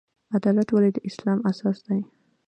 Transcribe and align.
عدالت 0.35 0.69
ولې 0.71 0.89
د 0.93 0.97
اسلام 1.09 1.39
اساس 1.49 1.77
دی؟ 1.85 1.99